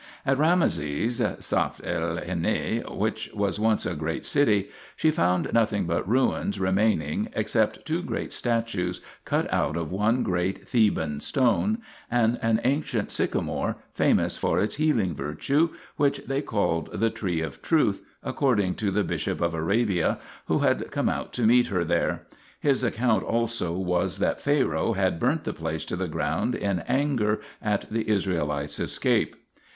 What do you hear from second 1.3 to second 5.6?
(Saft el Henneh), which was once a great city, she found